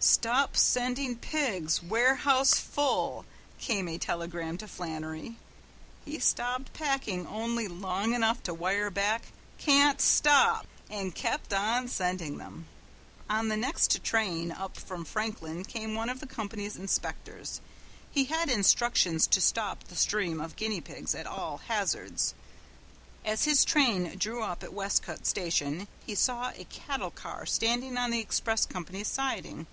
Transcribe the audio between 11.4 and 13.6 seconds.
on sending them. On the